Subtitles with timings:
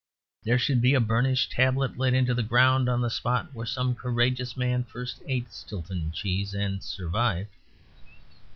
[0.43, 3.93] There should be a burnished tablet let into the ground on the spot where some
[3.93, 7.53] courageous man first ate Stilton cheese, and survived.